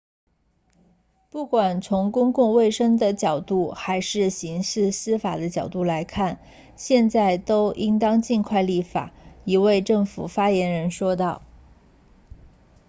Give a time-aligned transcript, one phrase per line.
[1.29, 6.39] 不管是从公共卫生的角度还是刑事司法的角度来看
[6.75, 9.11] 现在都应当尽快立法
[9.45, 11.43] 一位政府发言人说道